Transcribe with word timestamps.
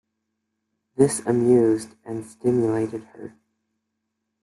This 0.95 1.19
amused 1.27 1.93
and 2.05 2.25
stimulated 2.25 3.03
her. 3.15 3.35